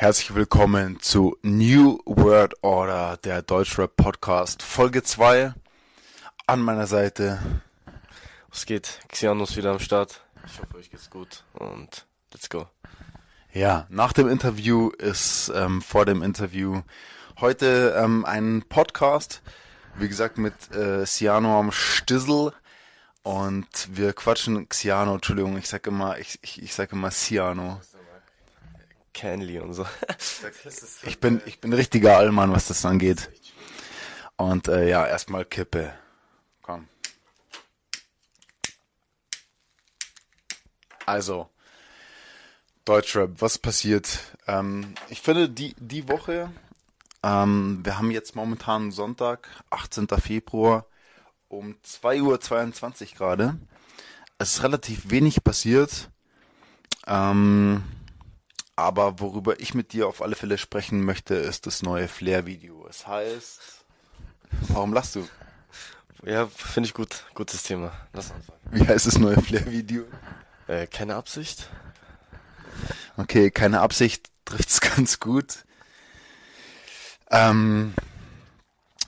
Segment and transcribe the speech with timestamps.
[0.00, 5.52] Herzlich willkommen zu New World Order, der Deutschrap Podcast, Folge 2.
[6.46, 7.38] An meiner Seite.
[8.48, 8.98] Was geht?
[9.08, 10.22] Xiano ist wieder am Start.
[10.46, 12.66] Ich hoffe, euch geht's gut und let's go.
[13.52, 16.80] Ja, nach dem Interview ist ähm, vor dem Interview
[17.38, 19.42] heute ähm, ein Podcast,
[19.96, 22.54] wie gesagt, mit äh, Ciano am Stissel.
[23.22, 27.82] Und wir quatschen Xiano, Entschuldigung, ich sag immer, ich, ich, ich sag immer Ciano.
[29.14, 29.86] Canly und so.
[31.02, 33.30] Ich bin, ich bin richtiger Allmann, was das angeht.
[34.36, 35.92] Und äh, ja, erstmal Kippe.
[36.62, 36.88] Komm.
[41.04, 41.50] Also,
[42.84, 44.36] Deutschrap, was passiert?
[44.46, 46.50] Ähm, ich finde, die, die Woche,
[47.22, 50.08] ähm, wir haben jetzt momentan Sonntag, 18.
[50.08, 50.86] Februar,
[51.48, 52.22] um 2.22
[53.12, 53.58] Uhr gerade.
[54.38, 56.10] Es ist relativ wenig passiert.
[57.06, 57.82] Ähm,
[58.80, 62.86] aber worüber ich mit dir auf alle Fälle sprechen möchte, ist das neue Flair-Video.
[62.88, 63.84] Es heißt.
[64.68, 65.28] Warum lachst du?
[66.24, 67.24] Ja, finde ich gut.
[67.34, 67.92] Gutes Thema.
[68.12, 68.58] Lass anfangen.
[68.70, 70.04] Wie heißt das neue Flair-Video?
[70.66, 71.68] Äh, keine Absicht.
[73.16, 75.64] Okay, keine Absicht trifft's ganz gut.
[77.30, 77.94] Ähm,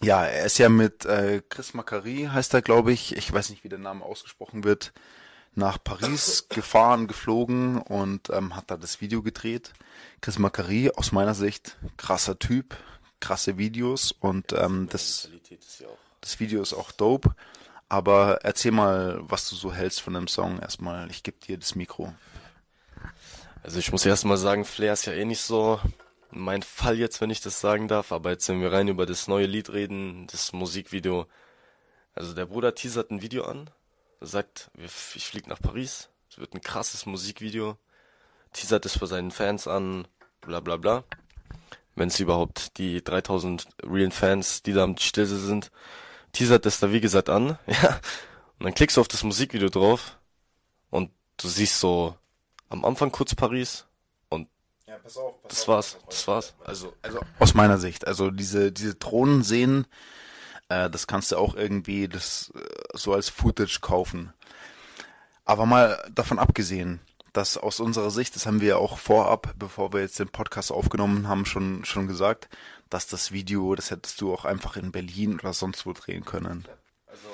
[0.02, 3.16] ja, er ist ja mit äh, Chris Macari, heißt er, glaube ich.
[3.16, 4.92] Ich weiß nicht, wie der Name ausgesprochen wird
[5.54, 9.72] nach Paris gefahren, geflogen und ähm, hat da das Video gedreht.
[10.20, 12.76] Chris Macari, aus meiner Sicht, krasser Typ,
[13.20, 15.30] krasse Videos und ähm, das,
[16.20, 17.34] das Video ist auch dope.
[17.88, 21.10] Aber erzähl mal, was du so hältst von dem Song erstmal.
[21.10, 22.14] Ich gebe dir das Mikro.
[23.62, 25.78] Also ich muss erstmal sagen, Flair ist ja eh nicht so
[26.30, 28.10] mein Fall jetzt, wenn ich das sagen darf.
[28.10, 31.26] Aber jetzt, wenn wir rein über das neue Lied reden, das Musikvideo.
[32.14, 33.68] Also der Bruder teasert ein Video an
[34.22, 37.76] sagt, ich fliege nach Paris, es wird ein krasses Musikvideo,
[38.52, 40.06] teasert es für seinen Fans an,
[40.40, 41.04] bla bla bla.
[41.94, 45.70] Wenn es überhaupt die 3000 realen Fans, die da am Stille sind,
[46.32, 48.00] teasert es da wie gesagt an, ja.
[48.58, 50.18] Und dann klickst du auf das Musikvideo drauf
[50.90, 52.16] und du siehst so
[52.68, 53.86] am Anfang kurz Paris
[54.28, 54.48] und
[54.86, 56.54] ja, pass auf, pass das auf, war's, das war's.
[56.64, 59.86] Also, also aus meiner Sicht, also diese diese Drohnen sehen
[60.72, 62.60] äh, das kannst du auch irgendwie das äh,
[62.94, 64.32] so als Footage kaufen.
[65.44, 67.00] Aber mal davon abgesehen,
[67.32, 70.70] dass aus unserer Sicht, das haben wir ja auch vorab, bevor wir jetzt den Podcast
[70.70, 72.48] aufgenommen haben, schon, schon gesagt,
[72.90, 76.66] dass das Video, das hättest du auch einfach in Berlin oder sonst wo drehen können.
[77.06, 77.28] Also,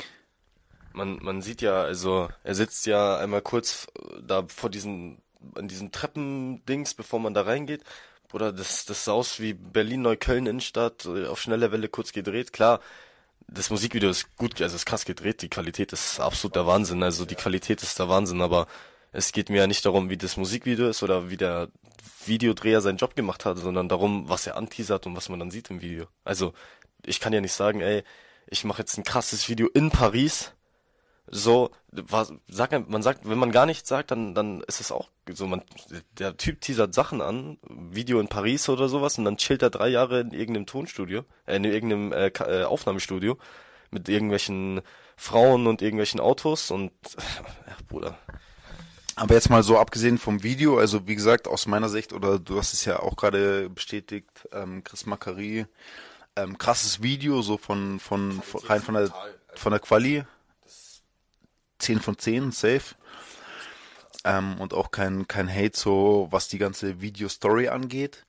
[0.93, 3.89] man, man sieht ja, also, er sitzt ja einmal kurz
[4.23, 5.21] da vor diesen,
[5.55, 7.83] an diesen Treppendings, bevor man da reingeht.
[8.33, 12.53] Oder das, das sah aus wie Berlin-Neukölln Innenstadt, äh, auf schneller Welle kurz gedreht.
[12.53, 12.81] Klar,
[13.49, 17.25] das Musikvideo ist gut, also ist krass gedreht, die Qualität ist absolut der Wahnsinn, also
[17.25, 18.67] die Qualität ist der Wahnsinn, aber
[19.11, 21.69] es geht mir ja nicht darum, wie das Musikvideo ist oder wie der
[22.27, 25.71] Videodreher seinen Job gemacht hat, sondern darum, was er anteasert und was man dann sieht
[25.71, 26.07] im Video.
[26.25, 26.53] Also,
[27.07, 28.05] ich kann ja nicht sagen, ey,
[28.47, 30.53] ich mache jetzt ein krasses Video in Paris,
[31.31, 35.09] so, was, sag, man sagt, wenn man gar nichts sagt, dann, dann ist es auch
[35.31, 35.63] so, man,
[36.19, 39.89] der Typ teasert Sachen an, Video in Paris oder sowas, und dann chillt er drei
[39.89, 43.39] Jahre in irgendeinem Tonstudio, äh, in irgendeinem äh, äh Aufnahmestudio
[43.91, 44.81] mit irgendwelchen
[45.17, 46.93] Frauen und irgendwelchen Autos und,
[47.67, 48.19] ja, Bruder.
[49.17, 52.59] Aber jetzt mal so abgesehen vom Video, also wie gesagt, aus meiner Sicht, oder du
[52.59, 55.67] hast es ja auch gerade bestätigt, ähm, Chris Macari,
[56.37, 59.13] ähm, krasses Video, so von, von, von rein von der,
[59.55, 60.25] von der Quali,
[61.79, 62.95] 10 von 10, safe.
[64.25, 68.25] Ähm, und auch kein, kein Hate so, was die ganze Video-Story angeht.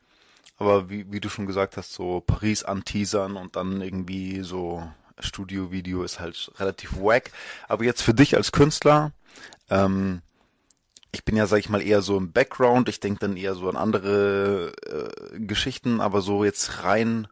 [0.58, 4.84] Aber wie, wie du schon gesagt hast, so Paris anteasern und dann irgendwie so
[5.20, 7.32] Studio-Video ist halt relativ wack.
[7.68, 9.14] Aber jetzt für dich als Künstler,
[9.70, 10.22] ähm,
[11.12, 12.90] ich bin ja, sag ich mal, eher so im Background.
[12.90, 17.28] Ich denke dann eher so an andere äh, Geschichten, aber so jetzt rein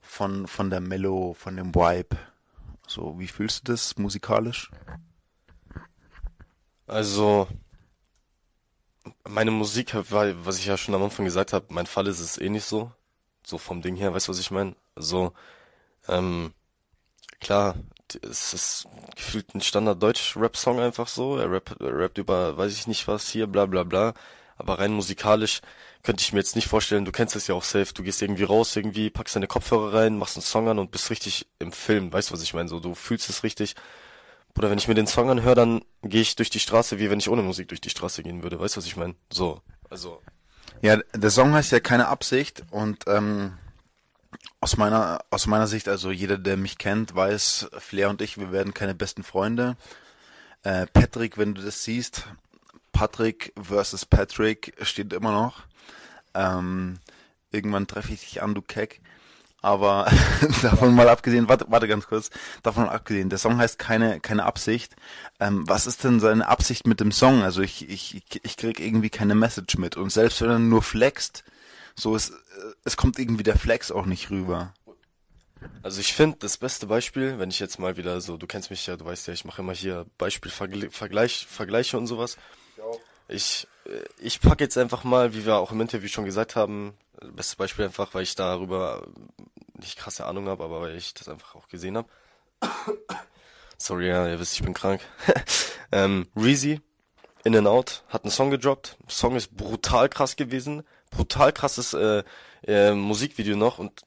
[0.00, 2.16] von, von der Mellow, von dem Vibe.
[2.86, 4.70] So, wie fühlst du das musikalisch?
[6.90, 7.46] Also,
[9.28, 12.48] meine Musik, was ich ja schon am Anfang gesagt habe, mein Fall ist es eh
[12.48, 12.90] nicht so.
[13.46, 14.74] So vom Ding her, weißt du, was ich meine?
[14.96, 15.32] So,
[16.08, 16.52] ähm,
[17.40, 17.76] klar,
[18.22, 21.38] es ist gefühlt ein Standard-Deutsch-Rap-Song einfach so.
[21.38, 24.14] Er rappt, er rappt über, weiß ich nicht was hier, bla bla bla.
[24.58, 25.62] Aber rein musikalisch
[26.02, 28.44] könnte ich mir jetzt nicht vorstellen, du kennst es ja auch safe, du gehst irgendwie
[28.44, 32.12] raus, irgendwie, packst deine Kopfhörer rein, machst einen Song an und bist richtig im Film,
[32.12, 32.68] weißt du, was ich meine?
[32.68, 33.76] So, du fühlst es richtig
[34.56, 37.18] oder wenn ich mir den Song anhöre, dann gehe ich durch die Straße, wie wenn
[37.18, 38.60] ich ohne Musik durch die Straße gehen würde.
[38.60, 39.14] Weißt du, was ich meine?
[39.32, 40.20] So, also.
[40.82, 43.52] Ja, der Song heißt ja keine Absicht und ähm,
[44.60, 48.52] aus meiner aus meiner Sicht, also jeder, der mich kennt, weiß, Flair und ich, wir
[48.52, 49.76] werden keine besten Freunde.
[50.62, 52.26] Äh, Patrick, wenn du das siehst,
[52.92, 55.62] Patrick versus Patrick steht immer noch.
[56.34, 56.98] Ähm,
[57.50, 59.00] irgendwann treffe ich dich an, du Keck.
[59.62, 60.10] Aber
[60.62, 62.30] davon mal abgesehen, warte, warte ganz kurz,
[62.62, 64.96] davon mal abgesehen, der Song heißt keine, keine Absicht.
[65.38, 67.42] Ähm, was ist denn seine Absicht mit dem Song?
[67.42, 69.96] Also ich, ich, ich krieg irgendwie keine Message mit.
[69.96, 71.44] Und selbst wenn er nur flext,
[71.94, 72.32] so ist,
[72.84, 74.72] es kommt irgendwie der Flex auch nicht rüber.
[75.82, 78.86] Also ich finde das beste Beispiel, wenn ich jetzt mal wieder so, du kennst mich
[78.86, 82.38] ja, du weißt ja, ich mache immer hier Beispiel, Vergleich, Vergleiche und sowas.
[83.28, 86.94] Ich, äh, ich pack jetzt einfach mal, wie wir auch im Interview schon gesagt haben,
[87.20, 89.06] bestes Beispiel einfach, weil ich darüber
[89.78, 92.08] nicht krasse Ahnung habe, aber weil ich das einfach auch gesehen habe.
[93.78, 95.00] Sorry, ja, ihr wisst, ich bin krank.
[95.92, 96.80] ähm, Reezy,
[97.44, 98.96] In and Out, hat einen Song gedroppt.
[99.08, 100.82] Song ist brutal krass gewesen.
[101.10, 102.22] Brutal krasses äh,
[102.66, 104.02] äh, Musikvideo noch und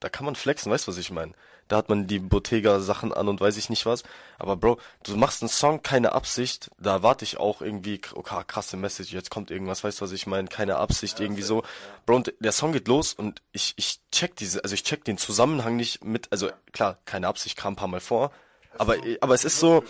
[0.00, 1.32] da kann man flexen, weißt du, was ich meine?
[1.70, 4.02] Da hat man die Bottega-Sachen an und weiß ich nicht was.
[4.40, 6.68] Aber Bro, du machst einen Song, keine Absicht.
[6.80, 10.26] Da erwarte ich auch irgendwie, okay, krasse Message, jetzt kommt irgendwas, weißt du, was ich
[10.26, 10.48] meine?
[10.48, 11.62] Keine Absicht, ja, irgendwie so.
[12.06, 15.16] Bro, und der Song geht los und ich, ich check diese, also ich check den
[15.16, 18.32] Zusammenhang nicht mit, also klar, keine Absicht kam ein paar Mal vor.
[18.76, 19.84] Aber, aber es ist so,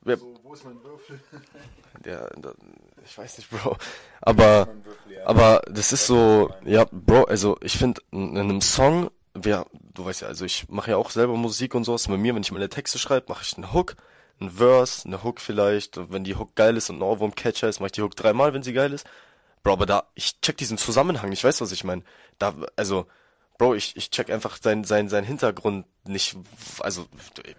[0.00, 1.20] wer, wo ist mein Würfel?
[2.04, 2.54] Der, der,
[3.02, 3.78] ich weiß nicht, Bro.
[4.20, 4.68] Aber,
[5.24, 10.22] aber das ist so, ja, Bro, also ich finde, in einem Song wer, du weißt
[10.22, 12.08] ja, also ich mache ja auch selber Musik und sowas.
[12.08, 13.96] Bei mir, wenn ich meine Texte schreibe, mache ich einen Hook,
[14.40, 16.10] einen Verse, eine Hook vielleicht.
[16.10, 18.62] wenn die Hook geil ist und ein Ohrwurm-Catcher ist, mache ich die Hook dreimal, wenn
[18.62, 19.06] sie geil ist.
[19.62, 22.02] Bro, aber da, ich check diesen Zusammenhang, ich weiß, was ich meine.
[22.38, 23.06] Da, also,
[23.58, 26.36] Bro, ich, ich check einfach sein, sein, sein Hintergrund nicht,
[26.80, 27.06] also,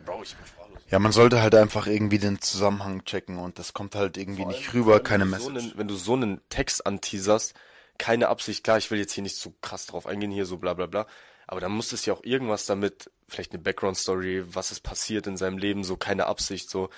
[0.06, 0.84] Bro, ich bin sprachlos.
[0.92, 4.74] Ja, man sollte halt einfach irgendwie den Zusammenhang checken und das kommt halt irgendwie nicht
[4.76, 5.46] rüber, keine Message.
[5.46, 7.56] So einen, wenn du so einen Text anteaserst,
[7.98, 10.76] keine Absicht, klar, ich will jetzt hier nicht zu krass drauf eingehen, hier so bla
[10.76, 11.08] bla bla,
[11.48, 15.38] aber dann muss es ja auch irgendwas damit, vielleicht eine Background-Story, was ist passiert in
[15.38, 16.90] seinem Leben, so keine Absicht, so.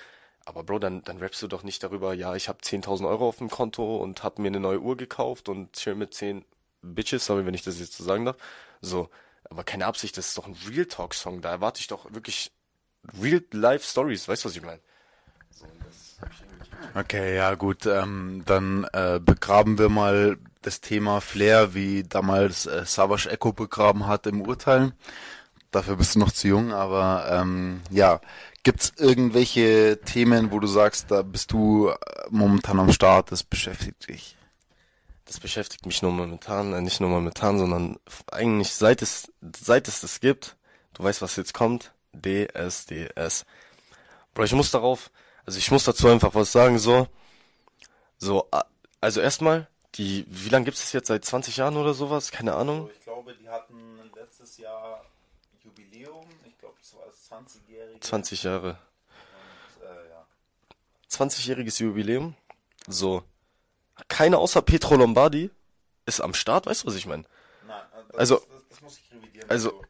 [0.44, 3.36] Aber Bro, dann, dann rappst du doch nicht darüber, ja, ich habe 10.000 Euro auf
[3.36, 6.44] dem Konto und hab mir eine neue Uhr gekauft und chill mit 10
[6.80, 8.36] Bitches, sorry, wenn ich das jetzt so sagen darf.
[8.80, 9.10] So,
[9.44, 12.52] aber keine Absicht, das ist doch ein Real Talk-Song, da erwarte ich doch wirklich
[13.20, 14.80] Real-Life-Stories, weißt du, was ich meine?
[16.94, 22.84] Okay, ja gut, ähm, dann äh, begraben wir mal das Thema Flair, wie damals äh,
[22.84, 24.92] Savage Echo begraben hat im Urteil.
[25.70, 28.20] Dafür bist du noch zu jung, aber ähm, ja,
[28.64, 31.94] gibt's irgendwelche Themen, wo du sagst, da bist du äh,
[32.28, 34.36] momentan am Start, das beschäftigt dich?
[35.24, 37.98] Das beschäftigt mich nur momentan, äh, nicht nur momentan, sondern
[38.30, 40.56] eigentlich seit es seit es das gibt.
[40.92, 41.92] Du weißt, was jetzt kommt.
[42.12, 43.46] DSDS.
[44.34, 45.10] Bro, ich muss darauf,
[45.46, 47.08] also ich muss dazu einfach was sagen, so,
[48.18, 48.48] so,
[49.00, 51.08] also erstmal, die, wie lange gibt es jetzt?
[51.08, 52.30] Seit 20 Jahren oder sowas?
[52.30, 52.82] Keine Ahnung.
[52.82, 55.04] Also ich glaube, die hatten letztes Jahr
[55.62, 56.26] Jubiläum.
[56.44, 58.00] Ich glaube, das war das 20-jährige.
[58.00, 58.78] 20 Jahre.
[59.80, 60.26] Und, äh, ja.
[61.10, 62.34] 20-jähriges Jubiläum.
[62.86, 63.24] So.
[64.08, 65.50] Keiner außer Petro Lombardi
[66.06, 67.24] ist am Start, weißt du, was ich meine?
[67.66, 67.82] Nein,
[68.14, 69.50] also, das, das, das muss ich revidieren.
[69.50, 69.84] Also, also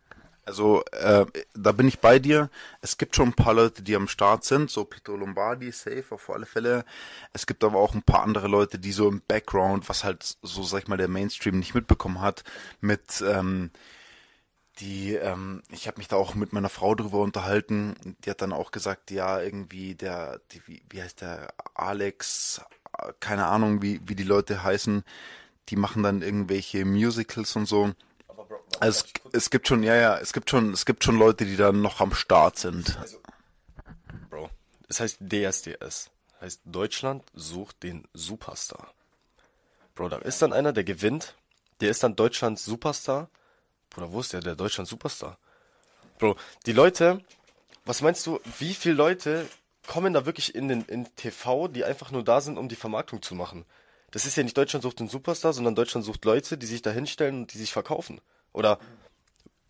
[0.49, 2.49] also äh, da bin ich bei dir.
[2.81, 6.31] Es gibt schon ein paar Leute, die am Start sind, so Pietro Lombardi, safe auf
[6.31, 6.87] alle Fälle.
[7.35, 10.63] Es gibt aber auch ein paar andere Leute, die so im Background, was halt so,
[10.63, 12.45] sag ich mal, der Mainstream nicht mitbekommen hat,
[12.81, 13.71] mit ähm,
[14.81, 18.17] die, ähm, ich habe mich da auch mit meiner Frau drüber unterhalten.
[18.25, 22.63] Die hat dann auch gesagt, ja, irgendwie der, die, wie, wie heißt der, Alex,
[23.21, 25.05] keine Ahnung, wie, wie die Leute heißen,
[25.69, 27.93] die machen dann irgendwelche Musicals und so.
[28.81, 31.57] Also es, es gibt schon, ja, ja, es gibt schon, es gibt schon Leute, die
[31.57, 32.97] dann noch am Start sind.
[32.99, 33.19] Also,
[34.31, 34.51] Bro,
[34.89, 36.11] es heißt DSDS.
[36.41, 38.93] Heißt Deutschland sucht den Superstar.
[39.95, 41.35] Bro, da ist dann einer, der gewinnt.
[41.81, 43.29] Der ist dann Deutschlands Superstar.
[43.91, 45.39] Bruder, wo ist der, der Deutschland Superstar?
[46.19, 47.21] Bro, die Leute,
[47.85, 49.49] was meinst du, wie viele Leute
[49.87, 53.23] kommen da wirklich in den in TV, die einfach nur da sind, um die Vermarktung
[53.23, 53.65] zu machen?
[54.11, 56.91] Das ist ja nicht Deutschland sucht den Superstar, sondern Deutschland sucht Leute, die sich da
[56.91, 58.21] hinstellen und die sich verkaufen.
[58.59, 58.81] Oder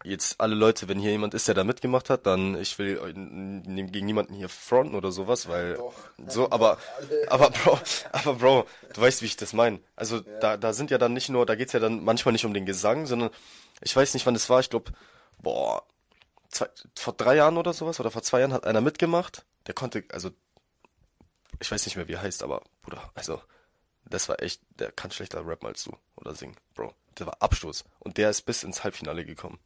[0.03, 4.07] jetzt alle Leute, wenn hier jemand ist, der da mitgemacht hat, dann ich will gegen
[4.07, 5.93] niemanden hier fronten oder sowas, weil Doch,
[6.27, 6.79] so, aber
[7.29, 7.79] aber Bro,
[8.13, 9.81] aber Bro, du weißt, wie ich das meine.
[9.95, 10.39] Also ja.
[10.41, 12.65] da da sind ja dann nicht nur, da geht's ja dann manchmal nicht um den
[12.65, 13.29] Gesang, sondern
[13.83, 14.61] ich weiß nicht, wann das war.
[14.61, 14.93] Ich glaube,
[15.39, 15.83] boah,
[16.49, 19.45] zwei, vor drei Jahren oder sowas oder vor zwei Jahren hat einer mitgemacht.
[19.67, 20.31] Der konnte, also
[21.61, 23.43] ich weiß nicht mehr, wie er heißt, aber Bruder, also
[24.11, 27.85] das war echt, der kann schlechter rappen als du oder singen, Bro der war Abstoß.
[27.99, 29.59] Und der ist bis ins Halbfinale gekommen.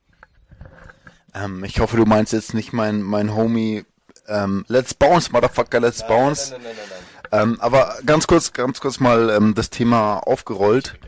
[1.34, 3.84] Ähm, ich hoffe, du meinst jetzt nicht mein, mein Homie,
[4.28, 6.50] ähm, Let's Bounce, Motherfucker, Let's nein, Bounce.
[6.52, 6.98] Nein, nein, nein, nein,
[7.30, 7.42] nein.
[7.54, 10.98] Ähm, aber ganz kurz, ganz kurz mal ähm, das Thema aufgerollt.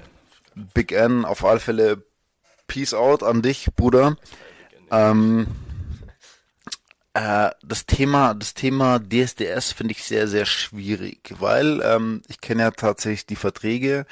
[0.54, 2.02] Big N, auf alle Fälle
[2.66, 4.16] Peace out an dich, Bruder.
[4.90, 5.46] Ähm,
[7.14, 12.62] äh, das Thema, das Thema DSDS finde ich sehr, sehr schwierig, weil ähm, ich kenne
[12.62, 14.06] ja tatsächlich die Verträge,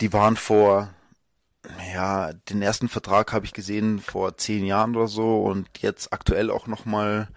[0.00, 0.90] die waren vor
[1.94, 6.50] ja, den ersten Vertrag habe ich gesehen vor zehn Jahren oder so und jetzt aktuell
[6.50, 7.28] auch nochmal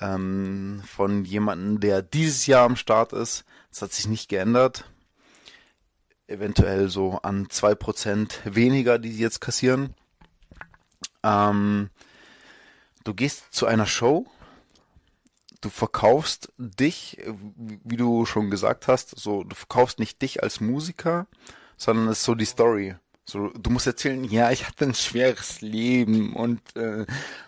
[0.00, 3.44] ähm, von jemandem, der dieses Jahr am Start ist.
[3.70, 4.90] Das hat sich nicht geändert.
[6.26, 9.94] Eventuell so an zwei Prozent weniger, die sie jetzt kassieren.
[11.22, 11.90] Ähm,
[13.06, 14.26] du gehst zu einer Show,
[15.60, 17.18] du verkaufst dich,
[17.84, 21.26] wie du schon gesagt hast, so du verkaufst nicht dich als Musiker,
[21.76, 22.96] sondern es ist so die Story.
[23.24, 27.06] So, du musst erzählen, ja, ich hatte ein schweres Leben und äh,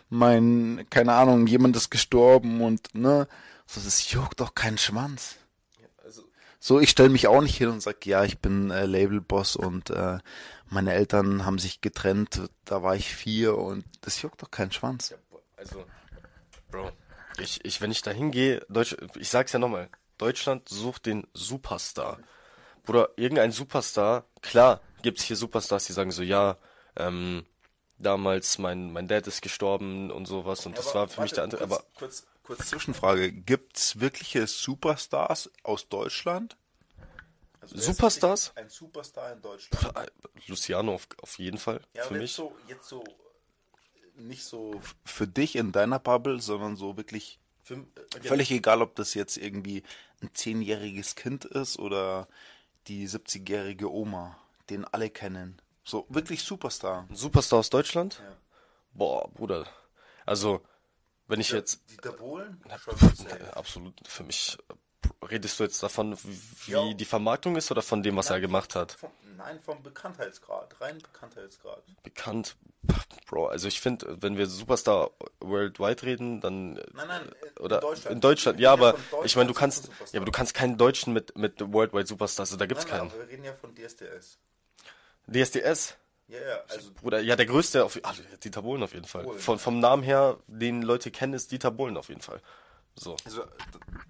[0.08, 3.28] mein, keine Ahnung, jemand ist gestorben und ne,
[3.66, 5.36] so das juckt doch keinen Schwanz.
[6.04, 6.22] Also,
[6.58, 9.90] So, ich stelle mich auch nicht hin und sag, ja, ich bin äh, Labelboss und
[9.90, 10.18] äh,
[10.68, 15.10] meine Eltern haben sich getrennt, da war ich vier und das juckt doch keinen Schwanz.
[15.10, 15.16] ja,
[15.58, 15.84] also,
[16.70, 16.92] Bro,
[17.38, 22.18] ich, ich, wenn ich da hingehe, Deutsch, ich sag's ja nochmal, Deutschland sucht den Superstar.
[22.84, 26.56] Bruder, irgendein Superstar, klar, gibt's hier Superstars, die sagen so, ja,
[26.96, 27.46] ähm,
[27.98, 31.62] damals mein, mein Dad ist gestorben und sowas und das war für mich der andere,
[31.62, 36.56] aber kurz, kurz Zwischenfrage, gibt's wirkliche Superstars aus Deutschland?
[37.60, 38.52] Also Superstars?
[38.54, 40.12] Ein Superstar in Deutschland.
[40.46, 42.32] Luciano auf, auf jeden Fall, Ja, für aber mich.
[42.32, 43.04] so, jetzt so,
[44.18, 47.84] nicht so für dich in deiner Bubble, sondern so wirklich Für,
[48.22, 49.82] völlig egal, ob das jetzt irgendwie
[50.22, 52.28] ein zehnjähriges Kind ist oder
[52.86, 54.36] die 70-jährige Oma,
[54.70, 55.60] den alle kennen.
[55.84, 57.06] So wirklich Superstar.
[57.08, 58.20] Ein Superstar aus Deutschland?
[58.22, 58.36] Ja.
[58.92, 59.66] Boah, Bruder.
[60.26, 60.62] Also,
[61.28, 62.60] wenn ich jetzt, Dieter Bohlen?
[62.66, 64.74] äh, absolut, für mich, äh,
[65.28, 66.16] redest du jetzt davon,
[66.64, 66.92] wie, Ja.
[66.94, 68.92] die Vermarktung ist oder von dem, was er gemacht hat?
[68.92, 71.82] Vom, nein, vom Bekanntheitsgrad, rein Bekanntheitsgrad.
[72.02, 72.56] Bekannt,
[73.26, 75.10] Bro, also ich finde, wenn wir Superstar
[75.40, 77.22] worldwide reden, dann, Nein, nein,
[77.56, 78.14] in oder Deutschland.
[78.14, 80.08] in Deutschland, ja, aber von ich meine, du kannst, Superstar.
[80.12, 83.00] ja, aber du kannst keinen Deutschen mit, mit worldwide Superstars, also da gibt's Nein, nein,
[83.08, 83.10] keinen.
[83.10, 84.38] aber wir reden ja von DSDS.
[85.26, 85.96] DSDS,
[86.28, 89.24] Ja, ja, also Bruder, ja, der größte, auf, ah, Dieter Bohlen auf jeden Fall.
[89.24, 89.38] Bohlen.
[89.38, 92.40] Von, vom Namen her, den Leute kennen, ist Dieter Bohlen auf jeden Fall.
[92.98, 93.16] So.
[93.24, 93.44] Also,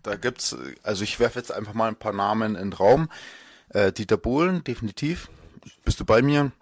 [0.03, 3.11] da gibt's, also ich werfe jetzt einfach mal ein paar Namen in den Raum.
[3.71, 5.29] Äh, Dieter Bohlen, definitiv.
[5.85, 6.53] Bist du bei mir?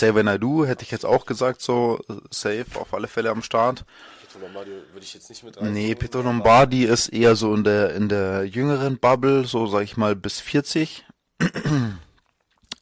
[0.00, 3.84] When I Do, hätte ich jetzt auch gesagt, so safe, auf alle Fälle am Start.
[4.26, 7.94] Peter Lombardi würde ich jetzt nicht mit Nee, Peter Lombardi ist eher so in der,
[7.94, 11.04] in der jüngeren Bubble, so sag ich mal bis 40.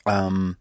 [0.06, 0.56] ähm,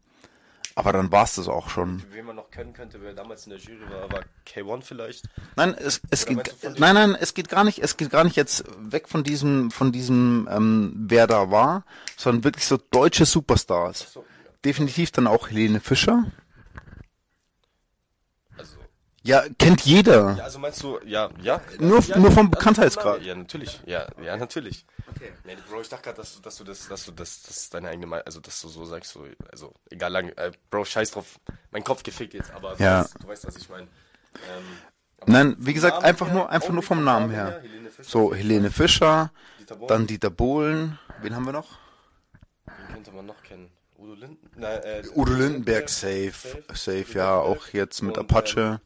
[0.82, 2.02] aber dann war's das auch schon.
[2.10, 5.30] Wen man noch kennen könnte, wer damals in der Jury war, war K1 vielleicht.
[5.56, 8.36] Nein, es, es Oder geht, nein, nein, es geht gar nicht, es geht gar nicht
[8.36, 11.86] jetzt weg von diesem, von diesem, ähm, wer da war,
[12.18, 14.12] sondern wirklich so deutsche Superstars.
[14.12, 14.26] So,
[14.66, 16.26] Definitiv dann auch Helene Fischer.
[19.24, 20.36] Ja, kennt jeder.
[20.36, 21.62] ja, also meinst du, ja, ja?
[21.80, 23.22] Nur- ja, nur vom ja, Bekanntheitsgrad.
[23.22, 24.84] Ja, natürlich, ja, ja, natürlich.
[25.16, 25.32] Okay.
[25.44, 27.74] Nee, Bro, ich dachte gerade, dass du, dass du das, dass du das, das ist
[27.74, 31.12] deine eigene Meinung, also dass du so sagst, so, also egal lang, äh, Bro, scheiß
[31.12, 33.02] drauf, mein Kopf gefickt jetzt, aber du, Ja.
[33.04, 33.84] weißt, du weißt, was ich meine.
[34.34, 34.64] Ähm,
[35.28, 37.60] Nein, wie gesagt, Namen einfach her, nur, einfach nur vom Namen her.
[37.62, 40.98] Helene Fischer So, Helene Fischer, Dieter dann Dieter Bohlen.
[41.22, 41.78] Wen haben wir noch?
[42.66, 43.70] Wen könnte man noch kennen?
[44.00, 44.50] Udo Linden?
[44.56, 46.64] Nein, äh, Udo Lindenberg, safe.
[46.74, 48.82] Safe, ja, auch jetzt mit Apache.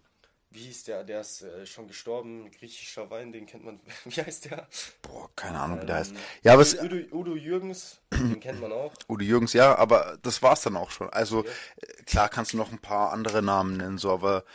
[0.55, 1.03] Wie hieß der?
[1.03, 2.49] Der ist äh, schon gestorben.
[2.49, 3.81] Griechischer Wein, den kennt man.
[4.05, 4.67] Wie heißt der?
[5.01, 6.11] Boah, keine Ahnung, wie der heißt.
[6.11, 8.93] Ähm, Ja, aber es, Udo, Udo Jürgens, den kennt man auch.
[9.09, 11.09] Udo Jürgens, ja, aber das war's dann auch schon.
[11.09, 14.45] Also äh, klar kannst du noch ein paar andere Namen nennen, so, aber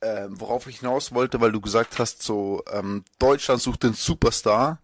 [0.00, 4.80] äh, worauf ich hinaus wollte, weil du gesagt hast, so ähm, Deutschland sucht den Superstar.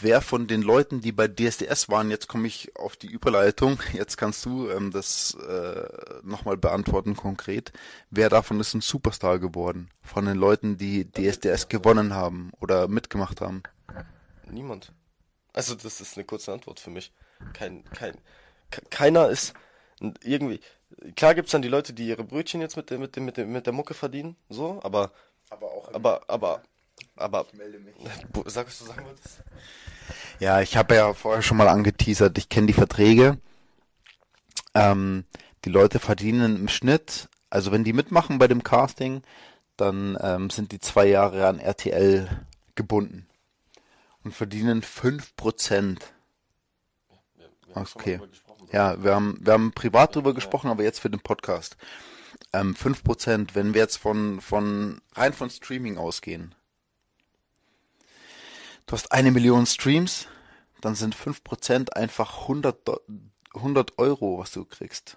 [0.00, 4.16] Wer von den Leuten, die bei DSDS waren, jetzt komme ich auf die Überleitung, jetzt
[4.16, 5.88] kannst du ähm, das äh,
[6.24, 7.72] nochmal beantworten konkret.
[8.10, 9.88] Wer davon ist ein Superstar geworden?
[10.02, 13.62] Von den Leuten, die DSDS gewonnen haben oder mitgemacht haben?
[14.50, 14.92] Niemand.
[15.52, 17.12] Also das ist eine kurze Antwort für mich.
[17.52, 18.16] Kein, kein,
[18.70, 19.54] ke- keiner ist
[20.22, 20.60] irgendwie.
[21.14, 23.52] Klar gibt's dann die Leute, die ihre Brötchen jetzt mit der, mit dem, mit dem,
[23.52, 25.12] mit der Mucke verdienen, so, aber,
[25.50, 26.62] Aber auch aber, aber,
[27.16, 27.94] aber, melde mich.
[28.32, 29.42] Bo- sag, was du sagen wolltest?
[30.38, 33.38] Ja, ich habe ja vorher schon mal angeteasert, ich kenne die Verträge.
[34.74, 35.24] Ähm,
[35.64, 39.22] die Leute verdienen im Schnitt, also wenn die mitmachen bei dem Casting,
[39.76, 42.28] dann ähm, sind die zwei Jahre an RTL
[42.74, 43.26] gebunden
[44.22, 45.22] und verdienen 5%.
[47.36, 48.20] Wir, wir haben schon mal Okay.
[48.72, 51.76] Ja, wir haben, wir haben privat drüber gesprochen, aber jetzt für den Podcast.
[52.52, 56.54] Ähm, 5%, wenn wir jetzt von, von, rein von Streaming ausgehen.
[58.86, 60.26] Du hast eine Million Streams,
[60.80, 63.00] dann sind 5% einfach 100, Do-
[63.54, 65.16] 100 Euro, was du kriegst.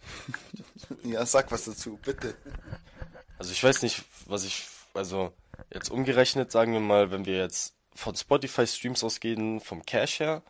[1.04, 2.34] ja, sag was dazu, bitte.
[3.38, 5.32] Also ich weiß nicht, was ich, also
[5.72, 10.42] jetzt umgerechnet, sagen wir mal, wenn wir jetzt von Spotify Streams ausgehen, vom Cash her,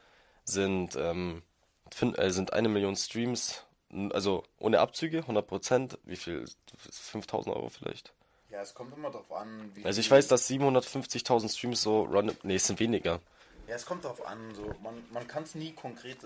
[0.44, 1.42] sind, ähm,
[1.90, 3.64] fin- äh, sind eine Million Streams
[4.12, 6.46] also ohne Abzüge, 100%, wie viel?
[6.78, 8.14] 5000 Euro vielleicht?
[8.52, 12.32] Ja, es kommt immer darauf an, wie Also ich weiß, dass 750.000 Streams so run,
[12.42, 13.20] nee, es sind weniger.
[13.66, 16.18] Ja, es kommt darauf an, so man, man kann es nie konkret,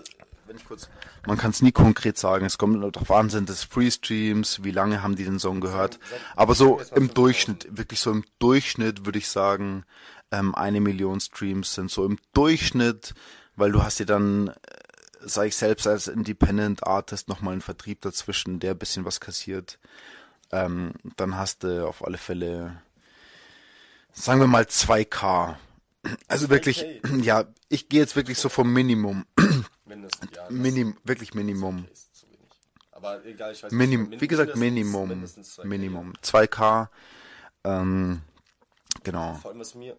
[0.45, 0.89] wenn ich kurz,
[1.25, 2.45] man kann es nie konkret sagen.
[2.45, 5.99] Es kommt darauf an, sind es Free Streams, wie lange haben die den Song gehört?
[6.35, 7.17] Aber so im 5000.
[7.17, 9.85] Durchschnitt, wirklich so im Durchschnitt würde ich sagen,
[10.31, 13.13] ähm, eine Million Streams sind so im Durchschnitt,
[13.55, 14.53] weil du hast dir dann, äh,
[15.21, 19.79] sag ich selbst als Independent Artist nochmal einen Vertrieb dazwischen, der ein bisschen was kassiert.
[20.51, 22.81] Ähm, dann hast du auf alle Fälle,
[24.13, 25.55] sagen wir mal 2K.
[26.27, 26.85] Also wirklich,
[27.21, 29.25] ja, ich gehe jetzt wirklich so vom Minimum.
[29.85, 30.47] Mindestens, ja.
[30.49, 31.87] Minim, wirklich Minimum.
[32.91, 35.25] Aber egal, ich weiß Minim, nicht, wie gesagt, Minimum.
[35.63, 36.13] Minimum.
[36.23, 36.87] 2K.
[37.63, 38.21] Ähm,
[39.03, 39.35] genau.
[39.35, 39.95] Vor allem, was mir,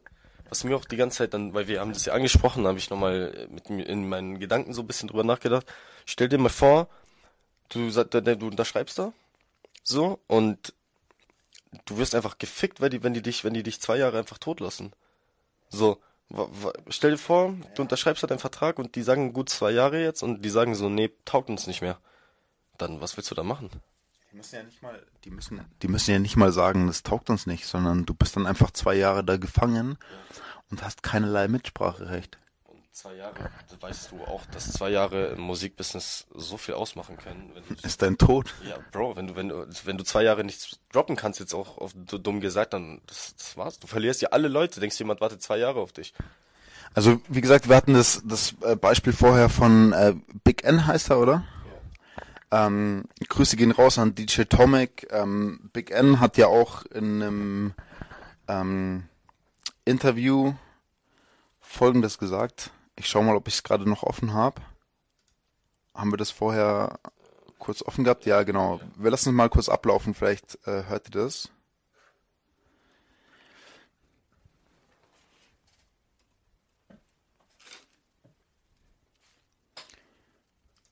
[0.49, 2.91] was mir auch die ganze Zeit dann, weil wir haben das ja angesprochen, habe ich
[2.91, 5.67] nochmal mit mir in meinen Gedanken so ein bisschen drüber nachgedacht.
[6.07, 6.89] Stell dir mal vor,
[7.69, 9.13] du du unterschreibst da,
[9.83, 10.75] so, und
[11.87, 14.39] du wirst einfach gefickt, weil die, wenn die dich, wenn die dich zwei Jahre einfach
[14.39, 14.93] totlassen.
[15.69, 16.01] So,
[16.89, 20.23] stell dir vor, du unterschreibst halt einen Vertrag und die sagen gut zwei Jahre jetzt
[20.23, 21.99] und die sagen so, nee, taugt uns nicht mehr.
[22.77, 23.71] Dann, was willst du da machen?
[24.31, 27.31] Die müssen ja nicht mal, die müssen, die müssen ja nicht mal sagen, das taugt
[27.31, 29.99] uns nicht, sondern du bist dann einfach zwei Jahre da gefangen
[30.71, 32.39] und hast keinerlei Mitspracherecht.
[32.99, 33.35] Zwei Jahre,
[33.79, 37.53] weißt du auch, dass zwei Jahre im Musikbusiness so viel ausmachen können.
[37.69, 38.53] Du, Ist dein Tod.
[38.69, 41.79] ja, Bro, wenn du, wenn du, wenn du zwei Jahre nichts droppen kannst, jetzt auch
[41.79, 43.79] auf du- dumm gesagt, dann das, das war's.
[43.79, 44.81] Du verlierst ja alle Leute.
[44.81, 46.13] Denkst jemand wartet zwei Jahre auf dich?
[46.93, 51.11] Also, wie gesagt, wir hatten das, das äh, Beispiel vorher von äh, Big N heißt
[51.11, 51.45] er, oder?
[52.51, 55.07] Ähm, Grüße gehen raus an DJ Tomic.
[55.13, 57.75] Ähm, Big N hat ja auch in einem
[58.49, 59.05] ähm,
[59.85, 60.55] Interview
[61.61, 62.73] Folgendes gesagt.
[62.99, 64.61] Ich schau mal, ob ich es gerade noch offen habe.
[65.95, 66.99] Haben wir das vorher
[67.61, 68.27] kurz offen gehabt?
[68.27, 68.81] Ja, genau.
[68.97, 70.15] Wir lassen es mal kurz ablaufen.
[70.15, 71.49] Vielleicht äh, hört ihr das.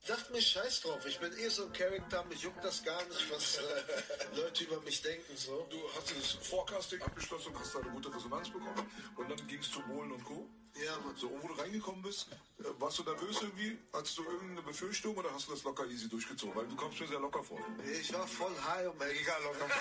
[0.05, 3.29] Sagt mir scheiß drauf, ich bin eh so ein Charakter, mich juckt das gar nicht,
[3.29, 5.67] was äh, Leute über mich denken so.
[5.69, 9.59] Du hast das Forecasting abgeschlossen und hast da eine gute Resonanz bekommen und dann ging
[9.59, 10.49] es zu Bohlen und Co.
[10.85, 11.17] Ja, Mann.
[11.17, 13.79] So, wo du reingekommen bist, äh, warst du nervös irgendwie?
[13.93, 16.55] Hattest du irgendeine Befürchtung oder hast du das locker easy durchgezogen?
[16.55, 17.59] Weil du kommst mir sehr locker vor.
[18.01, 19.73] Ich war voll high und egal, locker.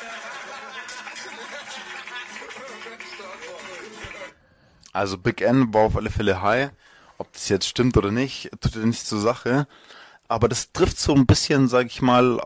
[4.93, 6.71] Also Big N war auf alle Fälle high.
[7.17, 9.67] Ob das jetzt stimmt oder nicht, tut ja nichts zur Sache.
[10.29, 12.41] Aber das trifft so ein bisschen, sag ich mal,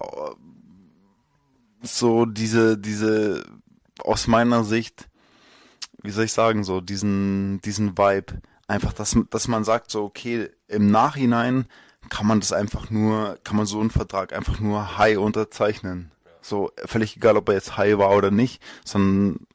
[1.84, 3.46] so diese, diese,
[4.00, 5.08] aus meiner Sicht,
[6.04, 8.42] wie soll ich sagen, so diesen, diesen Vibe.
[8.68, 11.66] Einfach, dass, dass man sagt, so, okay, im Nachhinein
[12.10, 16.12] kann man das einfach nur, kann man so einen Vertrag einfach nur high unterzeichnen.
[16.42, 19.46] So, völlig egal, ob er jetzt high war oder nicht, sondern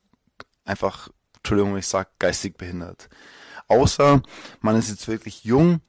[0.65, 3.09] einfach, Entschuldigung, wenn ich sag, geistig behindert.
[3.69, 4.23] Außer
[4.61, 5.81] man ist jetzt wirklich jung.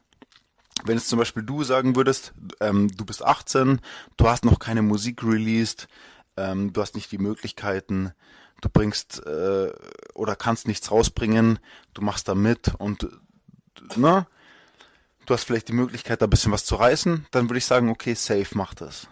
[0.83, 3.81] Wenn jetzt zum Beispiel du sagen würdest, ähm, du bist 18,
[4.17, 5.87] du hast noch keine Musik released,
[6.37, 8.13] ähm, du hast nicht die Möglichkeiten,
[8.65, 9.71] du bringst äh,
[10.15, 11.59] oder kannst nichts rausbringen,
[11.93, 13.07] du machst da mit und
[13.95, 14.25] ne,
[15.25, 17.89] du hast vielleicht die Möglichkeit, da ein bisschen was zu reißen, dann würde ich sagen,
[17.89, 19.07] okay, safe, mach das.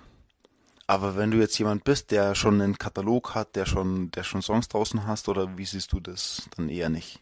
[0.88, 4.42] Aber wenn du jetzt jemand bist, der schon einen Katalog hat, der schon, der schon
[4.42, 6.44] Songs draußen hast, oder wie siehst du das?
[6.58, 7.22] Dann eher nicht.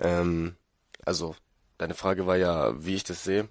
[0.00, 0.56] Ähm,
[1.04, 1.36] also,
[1.78, 3.48] deine Frage war ja, wie ich das sehe.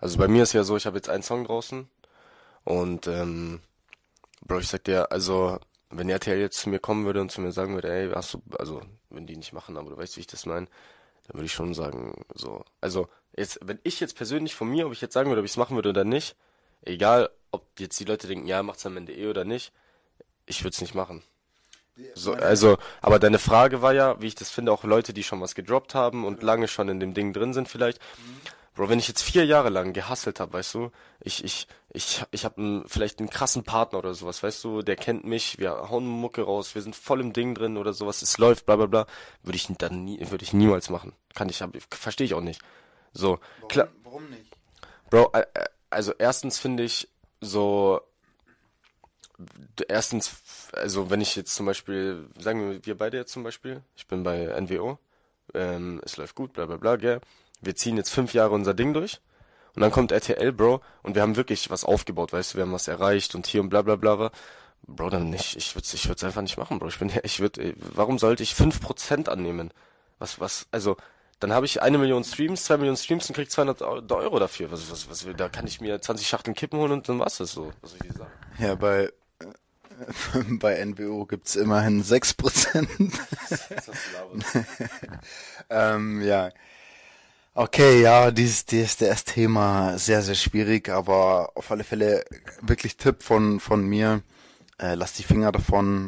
[0.00, 1.88] Also bei mir ist ja so, ich habe jetzt einen Song draußen
[2.64, 3.60] und ähm,
[4.46, 5.58] Bro, ich sag dir, also
[5.90, 8.42] wenn RTL jetzt zu mir kommen würde und zu mir sagen würde, ey, hast du,
[8.58, 10.66] also wenn die nicht machen, aber du weißt, wie ich das meine,
[11.26, 14.92] dann würde ich schon sagen, so, also jetzt, wenn ich jetzt persönlich von mir, ob
[14.92, 16.36] ich jetzt sagen würde, ob ich es machen würde oder nicht,
[16.82, 19.72] egal, ob jetzt die Leute denken, ja, macht's am Ende eh oder nicht,
[20.46, 21.22] ich würde es nicht machen.
[22.14, 25.40] So, also, aber deine Frage war ja, wie ich das finde, auch Leute, die schon
[25.40, 28.00] was gedroppt haben und lange schon in dem Ding drin sind vielleicht.
[28.78, 32.44] Bro, wenn ich jetzt vier Jahre lang gehustelt habe, weißt du, ich, ich, ich, ich
[32.44, 36.42] habe vielleicht einen krassen Partner oder sowas, weißt du, der kennt mich, wir hauen Mucke
[36.42, 39.06] raus, wir sind voll im Ding drin oder sowas, es läuft, bla bla bla,
[39.42, 41.12] würde ich dann nie, würde ich niemals machen.
[41.34, 41.60] Kann ich,
[41.90, 42.62] verstehe ich auch nicht.
[43.12, 43.88] So, klar.
[44.04, 44.56] Warum nicht?
[45.10, 47.08] Bro, äh, äh, also erstens finde ich
[47.40, 48.00] so,
[49.88, 50.36] erstens,
[50.70, 54.22] also wenn ich jetzt zum Beispiel, sagen wir, wir beide jetzt zum Beispiel, ich bin
[54.22, 55.00] bei NWO,
[55.52, 57.20] ähm, es läuft gut, bla bla bla, gell,
[57.60, 59.20] wir ziehen jetzt fünf Jahre unser Ding durch
[59.74, 62.72] und dann kommt RTL, Bro, und wir haben wirklich was aufgebaut, weißt du, wir haben
[62.72, 64.30] was erreicht und hier und bla bla bla,
[64.86, 67.74] Bro, dann nicht, ich würde ich würd's einfach nicht machen, Bro, ich bin, ich würde,
[67.78, 69.70] warum sollte ich fünf Prozent annehmen?
[70.18, 70.96] Was, was, also,
[71.40, 74.72] dann habe ich eine Million Streams, zwei Millionen Streams und krieg 200 Euro dafür.
[74.72, 77.52] Was, was, was, da kann ich mir 20 Schachteln Kippen holen und dann war's das
[77.52, 77.72] so.
[77.80, 78.32] Was soll ich dir sagen?
[78.58, 79.10] Ja, bei, äh,
[80.58, 82.88] bei NWO gibt's immerhin 6%.
[85.70, 86.50] ähm, ja.
[87.60, 92.24] Okay, ja, dieses DSDS-Thema sehr, sehr schwierig, aber auf alle Fälle
[92.62, 94.22] wirklich Tipp von, von mir.
[94.78, 96.06] Äh, lass die Finger davon